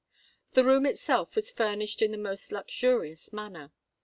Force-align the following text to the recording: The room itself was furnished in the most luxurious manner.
The 0.53 0.63
room 0.63 0.87
itself 0.87 1.35
was 1.35 1.51
furnished 1.51 2.01
in 2.01 2.09
the 2.09 2.17
most 2.17 2.51
luxurious 2.51 3.31
manner. 3.31 3.71